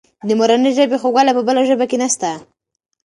[0.27, 2.31] د مورنۍ ژبې خوږوالی په بله ژبه کې نسته.